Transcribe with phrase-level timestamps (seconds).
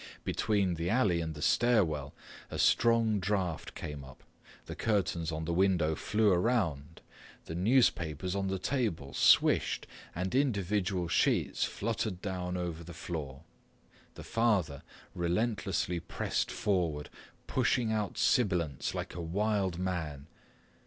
[0.23, 2.15] Between the alley and the stairwell
[2.49, 4.23] a strong draught came up,
[4.65, 7.01] the curtains on the window flew around,
[7.45, 9.85] the newspapers on the table swished,
[10.15, 13.43] and individual sheets fluttered down over the floor.
[14.15, 14.81] The father
[15.13, 17.11] relentlessly pressed forward,
[17.45, 20.25] pushing out sibilants, like a wild man.